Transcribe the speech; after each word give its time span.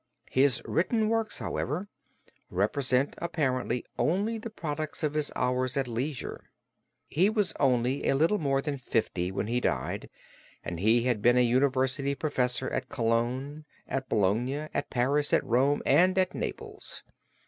His 0.31 0.63
written 0.65 1.09
works, 1.09 1.37
however, 1.37 1.87
represent 2.49 3.13
apparently 3.19 3.85
only 3.99 4.39
the 4.39 4.49
products 4.49 5.03
of 5.03 5.13
his 5.13 5.31
hours 5.35 5.77
at 5.77 5.87
leisure. 5.87 6.49
He 7.07 7.29
was 7.29 7.53
only 7.59 8.07
a 8.09 8.15
little 8.15 8.39
more 8.39 8.63
than 8.63 8.79
fifty 8.79 9.31
when 9.31 9.45
he 9.45 9.59
died 9.61 10.09
and 10.63 10.79
he 10.79 11.03
had 11.03 11.21
been 11.21 11.37
a 11.37 11.41
university 11.41 12.15
professor 12.15 12.67
at 12.71 12.89
Cologne, 12.89 13.63
at 13.87 14.09
Bologna, 14.09 14.69
at 14.73 14.89
Paris, 14.89 15.33
at 15.33 15.45
Rome, 15.45 15.83
and 15.85 16.17
at 16.17 16.33
Naples. 16.33 17.03